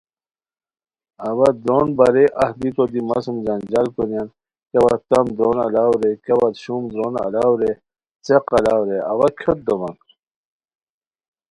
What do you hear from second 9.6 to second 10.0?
دومان